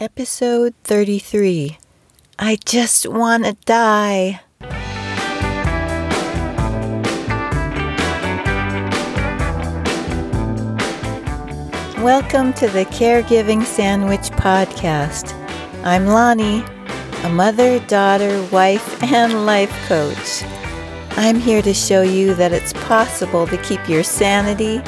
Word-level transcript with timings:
Episode 0.00 0.74
33 0.84 1.76
I 2.38 2.56
Just 2.64 3.08
Wanna 3.08 3.54
Die. 3.64 4.40
Welcome 12.00 12.52
to 12.52 12.68
the 12.68 12.86
Caregiving 12.92 13.64
Sandwich 13.64 14.30
Podcast. 14.30 15.32
I'm 15.82 16.06
Lani, 16.06 16.62
a 17.24 17.28
mother, 17.28 17.80
daughter, 17.80 18.40
wife, 18.52 19.02
and 19.02 19.46
life 19.46 19.72
coach. 19.88 20.44
I'm 21.16 21.40
here 21.40 21.60
to 21.62 21.74
show 21.74 22.02
you 22.02 22.34
that 22.34 22.52
it's 22.52 22.72
possible 22.72 23.48
to 23.48 23.56
keep 23.64 23.88
your 23.88 24.04
sanity, 24.04 24.80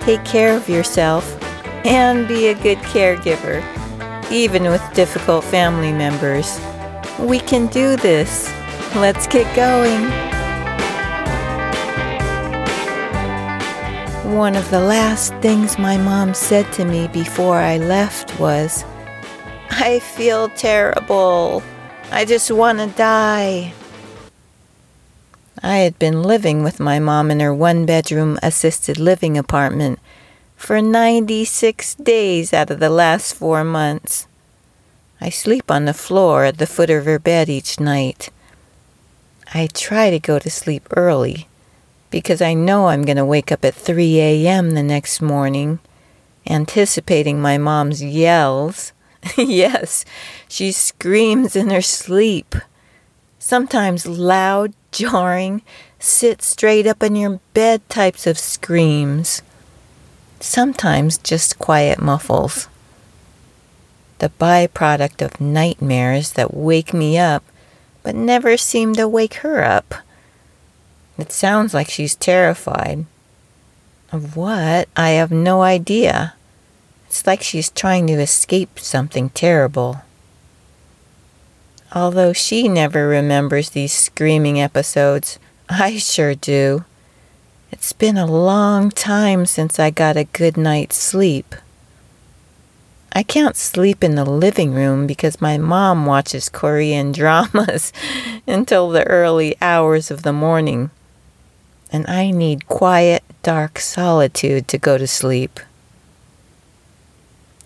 take 0.00 0.24
care 0.24 0.56
of 0.56 0.68
yourself, 0.68 1.40
and 1.86 2.26
be 2.26 2.48
a 2.48 2.54
good 2.54 2.78
caregiver 2.78 3.62
even 4.30 4.64
with 4.64 4.82
difficult 4.94 5.44
family 5.44 5.92
members. 5.92 6.60
We 7.18 7.38
can 7.38 7.66
do 7.68 7.96
this. 7.96 8.52
Let's 8.94 9.26
get 9.26 9.46
going. 9.54 10.02
One 14.34 14.56
of 14.56 14.68
the 14.70 14.80
last 14.80 15.32
things 15.36 15.78
my 15.78 15.96
mom 15.96 16.34
said 16.34 16.70
to 16.74 16.84
me 16.84 17.08
before 17.08 17.58
I 17.58 17.78
left 17.78 18.38
was, 18.40 18.84
I 19.70 20.00
feel 20.00 20.48
terrible. 20.50 21.62
I 22.10 22.24
just 22.24 22.50
want 22.50 22.78
to 22.80 22.86
die. 22.86 23.72
I 25.62 25.76
had 25.78 25.98
been 25.98 26.22
living 26.22 26.62
with 26.62 26.80
my 26.80 26.98
mom 26.98 27.30
in 27.30 27.40
her 27.40 27.54
one 27.54 27.86
bedroom 27.86 28.38
assisted 28.42 28.98
living 28.98 29.38
apartment 29.38 29.98
for 30.56 30.80
96 30.80 31.94
days 31.96 32.52
out 32.52 32.70
of 32.70 32.80
the 32.80 32.90
last 32.90 33.34
four 33.34 33.62
months. 33.62 34.26
I 35.20 35.28
sleep 35.28 35.70
on 35.70 35.84
the 35.84 35.94
floor 35.94 36.44
at 36.44 36.58
the 36.58 36.66
foot 36.66 36.90
of 36.90 37.04
her 37.04 37.18
bed 37.18 37.48
each 37.48 37.78
night. 37.78 38.30
I 39.54 39.68
try 39.68 40.10
to 40.10 40.18
go 40.18 40.38
to 40.38 40.50
sleep 40.50 40.88
early 40.96 41.46
because 42.10 42.40
I 42.42 42.54
know 42.54 42.88
I'm 42.88 43.04
going 43.04 43.16
to 43.16 43.24
wake 43.24 43.52
up 43.52 43.64
at 43.64 43.74
3 43.74 44.18
a.m. 44.18 44.72
the 44.72 44.82
next 44.82 45.20
morning, 45.20 45.78
anticipating 46.46 47.40
my 47.40 47.58
mom's 47.58 48.02
yells. 48.02 48.92
yes, 49.36 50.04
she 50.48 50.72
screams 50.72 51.54
in 51.54 51.70
her 51.70 51.82
sleep. 51.82 52.54
Sometimes 53.38 54.06
loud, 54.06 54.72
jarring, 54.90 55.62
sit 55.98 56.42
straight 56.42 56.86
up 56.86 57.02
in 57.02 57.14
your 57.14 57.40
bed 57.54 57.88
types 57.88 58.26
of 58.26 58.38
screams 58.38 59.42
sometimes 60.40 61.18
just 61.18 61.58
quiet 61.58 62.00
muffles. 62.00 62.68
The 64.18 64.30
byproduct 64.30 65.22
of 65.24 65.40
nightmares 65.40 66.32
that 66.32 66.54
wake 66.54 66.94
me 66.94 67.18
up 67.18 67.44
but 68.02 68.14
never 68.14 68.56
seem 68.56 68.94
to 68.94 69.08
wake 69.08 69.34
her 69.34 69.64
up. 69.64 69.92
It 71.18 71.32
sounds 71.32 71.74
like 71.74 71.90
she's 71.90 72.14
terrified. 72.14 73.04
Of 74.12 74.36
what? 74.36 74.88
I 74.96 75.10
have 75.10 75.32
no 75.32 75.62
idea. 75.62 76.34
It's 77.08 77.26
like 77.26 77.42
she's 77.42 77.68
trying 77.68 78.06
to 78.06 78.12
escape 78.12 78.78
something 78.78 79.30
terrible. 79.30 80.02
Although 81.92 82.32
she 82.32 82.68
never 82.68 83.08
remembers 83.08 83.70
these 83.70 83.92
screaming 83.92 84.60
episodes, 84.60 85.40
I 85.68 85.96
sure 85.96 86.36
do. 86.36 86.84
It's 87.78 87.92
been 87.92 88.16
a 88.16 88.24
long 88.24 88.90
time 88.90 89.44
since 89.44 89.78
I 89.78 89.90
got 89.90 90.16
a 90.16 90.24
good 90.24 90.56
night's 90.56 90.96
sleep. 90.96 91.54
I 93.12 93.22
can't 93.22 93.54
sleep 93.54 94.02
in 94.02 94.14
the 94.14 94.24
living 94.24 94.72
room 94.72 95.06
because 95.06 95.42
my 95.42 95.58
mom 95.58 96.06
watches 96.06 96.48
Korean 96.48 97.12
dramas 97.20 97.92
until 98.46 98.88
the 98.88 99.06
early 99.06 99.56
hours 99.60 100.10
of 100.10 100.22
the 100.22 100.32
morning, 100.32 100.90
and 101.92 102.08
I 102.08 102.30
need 102.30 102.66
quiet, 102.66 103.22
dark 103.42 103.78
solitude 103.78 104.68
to 104.68 104.78
go 104.78 104.96
to 104.96 105.06
sleep. 105.06 105.60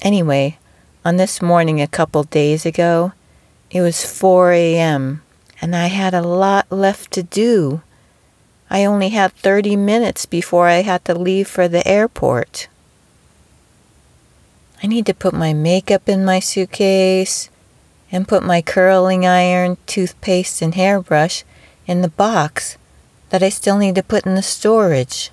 Anyway, 0.02 0.58
on 1.04 1.18
this 1.18 1.40
morning 1.40 1.80
a 1.80 1.86
couple 1.86 2.24
days 2.24 2.66
ago, 2.66 3.12
it 3.70 3.80
was 3.80 4.04
4 4.04 4.50
a.m., 4.50 5.22
and 5.62 5.76
I 5.76 5.86
had 5.86 6.14
a 6.14 6.20
lot 6.20 6.66
left 6.68 7.12
to 7.12 7.22
do. 7.22 7.82
I 8.70 8.84
only 8.84 9.08
had 9.08 9.32
30 9.32 9.74
minutes 9.74 10.26
before 10.26 10.68
I 10.68 10.82
had 10.82 11.04
to 11.06 11.14
leave 11.18 11.48
for 11.48 11.66
the 11.66 11.86
airport. 11.86 12.68
I 14.82 14.86
need 14.86 15.06
to 15.06 15.14
put 15.14 15.34
my 15.34 15.52
makeup 15.52 16.08
in 16.08 16.24
my 16.24 16.38
suitcase 16.38 17.50
and 18.12 18.28
put 18.28 18.44
my 18.44 18.62
curling 18.62 19.26
iron, 19.26 19.76
toothpaste, 19.86 20.62
and 20.62 20.74
hairbrush 20.74 21.44
in 21.86 22.00
the 22.00 22.08
box 22.08 22.78
that 23.30 23.42
I 23.42 23.48
still 23.48 23.76
need 23.76 23.96
to 23.96 24.02
put 24.02 24.24
in 24.24 24.36
the 24.36 24.42
storage. 24.42 25.30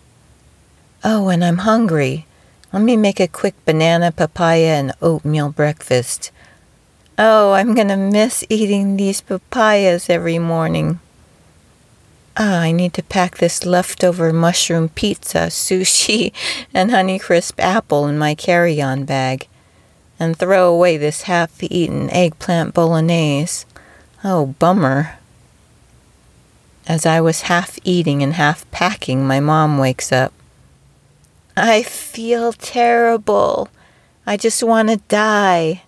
Oh, 1.03 1.29
and 1.29 1.45
I'm 1.45 1.59
hungry. 1.59 2.25
Let 2.73 2.81
me 2.81 2.97
make 2.97 3.19
a 3.19 3.27
quick 3.27 3.53
banana, 3.65 4.11
papaya, 4.11 4.75
and 4.79 4.93
oatmeal 5.01 5.49
breakfast. 5.49 6.31
Oh, 7.17 7.53
I'm 7.53 7.73
going 7.73 7.87
to 7.87 7.97
miss 7.97 8.43
eating 8.49 8.97
these 8.97 9.21
papayas 9.21 10.09
every 10.09 10.39
morning. 10.39 10.99
Ah, 12.39 12.59
I 12.59 12.71
need 12.71 12.93
to 12.93 13.01
pack 13.01 13.37
this 13.37 13.65
leftover 13.65 14.31
mushroom 14.31 14.89
pizza, 14.89 15.37
sushi, 15.49 16.31
and 16.71 16.91
Honeycrisp 16.91 17.53
apple 17.57 18.05
in 18.05 18.17
my 18.19 18.35
carry 18.35 18.79
on 18.79 19.05
bag, 19.05 19.47
and 20.19 20.37
throw 20.37 20.71
away 20.71 20.97
this 20.97 21.23
half 21.23 21.51
eaten 21.63 22.11
eggplant 22.11 22.75
bolognese. 22.75 23.65
Oh, 24.23 24.55
bummer. 24.59 25.17
As 26.87 27.05
I 27.05 27.21
was 27.21 27.41
half 27.41 27.79
eating 27.83 28.21
and 28.21 28.33
half 28.33 28.69
packing, 28.71 29.25
my 29.25 29.39
mom 29.39 29.79
wakes 29.79 30.11
up. 30.11 30.31
I 31.55 31.81
feel 31.81 32.53
terrible. 32.53 33.69
I 34.27 34.37
just 34.37 34.63
want 34.63 34.89
to 34.89 34.97
die. 35.07 35.83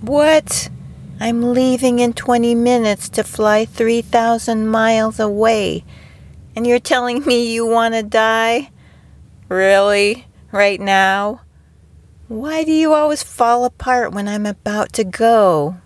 What? 0.00 0.68
I'm 1.20 1.52
leaving 1.52 1.98
in 1.98 2.12
20 2.12 2.54
minutes 2.54 3.08
to 3.10 3.24
fly 3.24 3.64
3,000 3.64 4.68
miles 4.68 5.18
away. 5.18 5.84
And 6.54 6.66
you're 6.66 6.78
telling 6.78 7.24
me 7.24 7.52
you 7.52 7.66
want 7.66 7.94
to 7.94 8.02
die? 8.02 8.70
Really? 9.48 10.26
Right 10.52 10.80
now? 10.80 11.40
Why 12.28 12.62
do 12.62 12.70
you 12.70 12.92
always 12.92 13.22
fall 13.22 13.64
apart 13.64 14.12
when 14.12 14.28
I'm 14.28 14.46
about 14.46 14.92
to 14.94 15.04
go? 15.04 15.78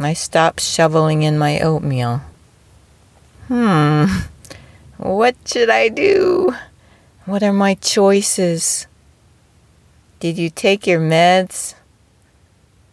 I 0.00 0.12
stop 0.12 0.58
shoveling 0.58 1.22
in 1.22 1.38
my 1.38 1.60
oatmeal. 1.60 2.22
Hmm. 3.48 4.06
What 4.96 5.36
should 5.44 5.70
I 5.70 5.88
do? 5.88 6.54
What 7.26 7.42
are 7.42 7.52
my 7.52 7.74
choices? 7.74 8.86
Did 10.18 10.38
you 10.38 10.50
take 10.50 10.86
your 10.86 11.00
meds? 11.00 11.74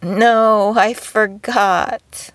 No, 0.02 0.74
I 0.76 0.94
forgot. 0.94 2.30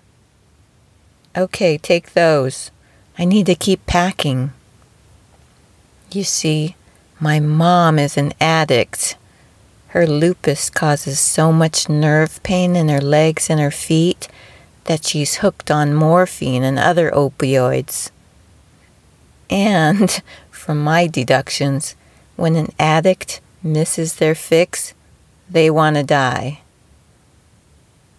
Okay, 1.36 1.76
take 1.76 2.14
those. 2.14 2.70
I 3.18 3.26
need 3.26 3.44
to 3.44 3.54
keep 3.54 3.84
packing. 3.84 4.52
You 6.10 6.24
see, 6.24 6.76
my 7.20 7.40
mom 7.40 7.98
is 7.98 8.16
an 8.16 8.32
addict. 8.40 9.16
Her 9.88 10.06
lupus 10.06 10.70
causes 10.70 11.20
so 11.20 11.52
much 11.52 11.90
nerve 11.90 12.42
pain 12.42 12.74
in 12.74 12.88
her 12.88 13.02
legs 13.02 13.50
and 13.50 13.60
her 13.60 13.70
feet 13.70 14.28
that 14.84 15.04
she's 15.04 15.36
hooked 15.36 15.70
on 15.70 15.92
morphine 15.92 16.62
and 16.62 16.78
other 16.78 17.10
opioids. 17.10 18.10
And, 19.50 20.22
from 20.50 20.82
my 20.82 21.06
deductions, 21.06 21.96
when 22.36 22.56
an 22.56 22.72
addict 22.78 23.42
misses 23.62 24.14
their 24.16 24.34
fix, 24.34 24.94
they 25.50 25.68
want 25.68 25.96
to 25.96 26.02
die. 26.02 26.62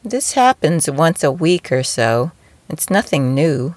This 0.04 0.32
happens 0.32 0.90
once 0.90 1.26
a 1.26 1.32
week 1.32 1.74
or 1.74 1.84
so. 1.84 2.32
It's 2.70 2.90
nothing 2.90 3.36
new. 3.36 3.76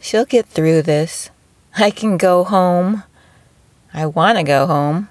She'll 0.00 0.26
get 0.26 0.46
through 0.46 0.82
this. 0.82 1.30
I 1.78 1.90
can 1.90 2.18
go 2.18 2.44
home. 2.44 3.04
I 3.94 4.04
want 4.04 4.36
to 4.36 4.44
go 4.44 4.66
home. 4.66 5.08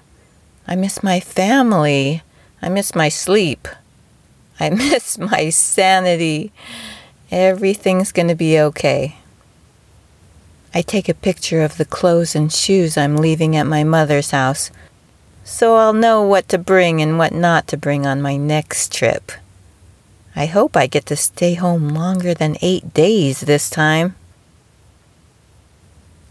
I 0.68 0.76
miss 0.76 1.02
my 1.02 1.18
family. 1.18 2.22
I 2.62 2.68
miss 2.68 2.94
my 2.94 3.08
sleep. 3.08 3.66
I 4.60 4.70
miss 4.84 5.18
my 5.18 5.50
sanity. 5.50 6.52
Everything's 7.32 8.12
going 8.12 8.28
to 8.28 8.36
be 8.36 8.58
okay. 8.60 9.16
I 10.72 10.82
take 10.82 11.08
a 11.08 11.14
picture 11.14 11.62
of 11.62 11.76
the 11.76 11.84
clothes 11.84 12.36
and 12.36 12.52
shoes 12.52 12.96
I'm 12.96 13.16
leaving 13.16 13.56
at 13.56 13.66
my 13.66 13.82
mother's 13.82 14.30
house 14.30 14.70
so 15.42 15.74
I'll 15.74 15.94
know 15.94 16.22
what 16.22 16.48
to 16.50 16.58
bring 16.58 17.00
and 17.00 17.18
what 17.18 17.32
not 17.32 17.66
to 17.68 17.76
bring 17.76 18.06
on 18.06 18.22
my 18.22 18.36
next 18.36 18.92
trip. 18.92 19.32
I 20.38 20.46
hope 20.46 20.76
I 20.76 20.86
get 20.86 21.04
to 21.06 21.16
stay 21.16 21.54
home 21.54 21.88
longer 21.88 22.32
than 22.32 22.58
eight 22.62 22.94
days 22.94 23.40
this 23.40 23.68
time. 23.68 24.14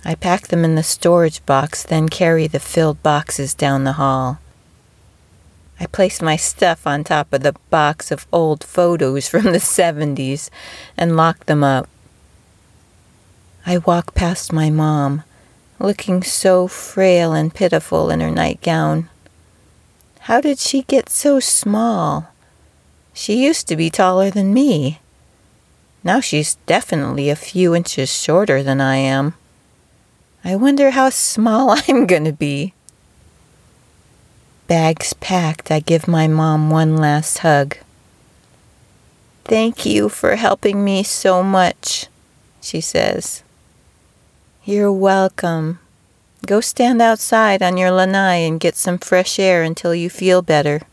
I 0.05 0.15
pack 0.15 0.47
them 0.47 0.63
in 0.63 0.75
the 0.75 0.81
storage 0.81 1.45
box, 1.45 1.83
then 1.83 2.07
carry 2.07 2.47
the 2.47 2.61
filled 2.61 3.03
boxes 3.03 3.53
down 3.53 3.83
the 3.83 3.99
hall. 3.99 4.39
I 5.77 5.87
place 5.87 6.21
my 6.21 6.37
stuff 6.37 6.87
on 6.87 7.03
top 7.03 7.33
of 7.33 7.43
the 7.43 7.55
box 7.69 8.09
of 8.09 8.25
old 8.31 8.63
photos 8.63 9.27
from 9.27 9.43
the 9.43 9.59
70s 9.59 10.49
and 10.95 11.17
lock 11.17 11.45
them 11.45 11.61
up. 11.61 11.89
I 13.65 13.79
walk 13.79 14.15
past 14.15 14.53
my 14.53 14.69
mom, 14.69 15.23
looking 15.79 16.23
so 16.23 16.69
frail 16.69 17.33
and 17.33 17.53
pitiful 17.53 18.09
in 18.09 18.21
her 18.21 18.31
nightgown. 18.31 19.09
How 20.21 20.39
did 20.39 20.59
she 20.59 20.83
get 20.83 21.09
so 21.09 21.41
small? 21.41 22.29
She 23.17 23.43
used 23.43 23.67
to 23.69 23.75
be 23.75 23.89
taller 23.89 24.29
than 24.29 24.53
me. 24.53 24.99
Now 26.03 26.19
she's 26.19 26.53
definitely 26.67 27.31
a 27.31 27.35
few 27.35 27.73
inches 27.73 28.13
shorter 28.13 28.61
than 28.61 28.79
I 28.79 28.97
am. 28.97 29.33
I 30.45 30.55
wonder 30.55 30.91
how 30.91 31.09
small 31.09 31.71
I'm 31.87 32.05
going 32.05 32.25
to 32.25 32.31
be. 32.31 32.75
Bags 34.67 35.13
packed, 35.13 35.71
I 35.71 35.79
give 35.79 36.07
my 36.07 36.27
mom 36.27 36.69
one 36.69 36.95
last 36.95 37.39
hug. 37.39 37.77
Thank 39.45 39.83
you 39.83 40.09
for 40.09 40.35
helping 40.35 40.85
me 40.85 41.01
so 41.01 41.41
much, 41.41 42.05
she 42.61 42.79
says. 42.81 43.41
You're 44.63 44.93
welcome. 44.93 45.79
Go 46.45 46.61
stand 46.61 47.01
outside 47.01 47.63
on 47.63 47.77
your 47.77 47.89
lanai 47.89 48.45
and 48.45 48.59
get 48.59 48.75
some 48.75 48.99
fresh 48.99 49.39
air 49.39 49.63
until 49.63 49.95
you 49.95 50.07
feel 50.07 50.43
better. 50.43 50.83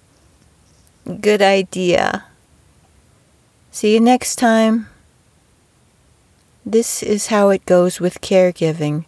Good 1.05 1.43
idea. 1.43 2.25
See 3.71 3.93
you 3.93 4.01
next 4.01 4.37
time. 4.37 4.89
This 6.65 7.03
is 7.03 7.27
how 7.27 7.51
it 7.51 7.67
goes 7.67 8.01
with 8.01 8.23
caregiving. 8.23 9.05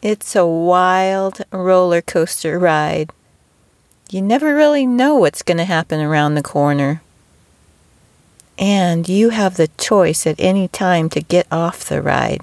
It's 0.00 0.34
a 0.34 0.46
wild 0.46 1.42
roller 1.52 2.00
coaster 2.00 2.58
ride. 2.58 3.10
You 4.08 4.22
never 4.22 4.54
really 4.54 4.86
know 4.86 5.16
what's 5.16 5.42
going 5.42 5.58
to 5.58 5.66
happen 5.66 6.00
around 6.00 6.34
the 6.34 6.42
corner. 6.42 7.02
And 8.58 9.06
you 9.06 9.28
have 9.28 9.56
the 9.58 9.68
choice 9.76 10.26
at 10.26 10.40
any 10.40 10.68
time 10.68 11.10
to 11.10 11.20
get 11.20 11.46
off 11.52 11.84
the 11.84 12.00
ride. 12.00 12.40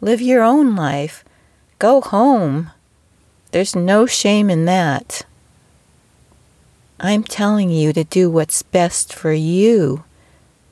Live 0.00 0.20
your 0.20 0.42
own 0.42 0.74
life. 0.74 1.24
Go 1.78 2.00
home. 2.00 2.72
There's 3.52 3.76
no 3.76 4.06
shame 4.06 4.50
in 4.50 4.64
that. 4.64 5.24
I'm 6.98 7.24
telling 7.24 7.70
you 7.70 7.92
to 7.92 8.04
do 8.04 8.30
what's 8.30 8.62
best 8.62 9.12
for 9.12 9.32
you 9.32 10.04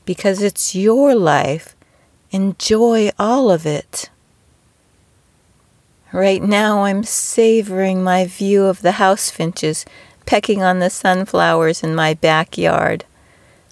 because 0.05 0.43
it's 0.43 0.75
your 0.75 1.15
life. 1.15 1.77
Enjoy 2.31 3.11
all 3.19 3.51
of 3.51 3.67
it. 3.67 4.09
Right 6.13 6.43
now, 6.43 6.85
I'm 6.85 7.03
savoring 7.03 8.03
my 8.03 8.25
view 8.25 8.65
of 8.65 8.83
the 8.83 8.93
house 8.93 9.31
finches 9.31 9.85
pecking 10.27 10.63
on 10.63 10.79
the 10.79 10.89
sunflowers 10.89 11.83
in 11.83 11.95
my 11.95 12.15
backyard. 12.15 13.05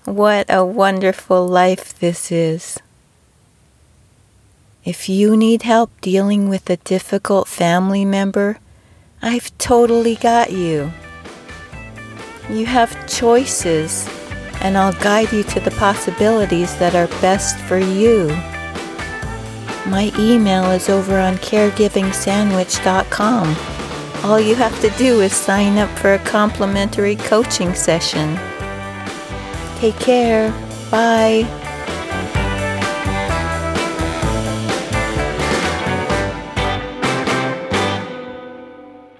What 0.04 0.46
a 0.48 0.64
wonderful 0.64 1.46
life 1.46 1.98
this 1.98 2.30
is. 2.30 2.78
If 4.84 5.08
you 5.08 5.36
need 5.36 5.62
help 5.62 5.92
dealing 6.00 6.48
with 6.48 6.68
a 6.68 6.76
difficult 6.78 7.46
family 7.46 8.04
member, 8.04 8.58
I've 9.22 9.56
totally 9.56 10.16
got 10.16 10.50
you. 10.50 10.92
You 12.52 12.66
have 12.66 13.08
choices, 13.08 14.06
and 14.60 14.76
I'll 14.76 14.92
guide 14.92 15.32
you 15.32 15.42
to 15.44 15.60
the 15.60 15.70
possibilities 15.70 16.76
that 16.78 16.94
are 16.94 17.06
best 17.22 17.58
for 17.60 17.78
you. 17.78 18.28
My 19.86 20.12
email 20.18 20.70
is 20.70 20.90
over 20.90 21.18
on 21.18 21.36
caregivingsandwich.com. 21.36 23.56
All 24.24 24.38
you 24.38 24.54
have 24.54 24.78
to 24.82 24.90
do 24.90 25.22
is 25.22 25.32
sign 25.32 25.78
up 25.78 25.88
for 25.98 26.12
a 26.12 26.18
complimentary 26.18 27.16
coaching 27.16 27.72
session. 27.74 28.38
Take 29.78 29.98
care. 29.98 30.52
Bye. 30.90 31.48